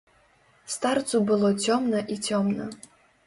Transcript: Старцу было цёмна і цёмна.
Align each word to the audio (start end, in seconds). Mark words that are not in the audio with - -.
Старцу 0.75 1.19
было 1.31 1.51
цёмна 1.67 1.99
і 2.15 2.19
цёмна. 2.31 2.65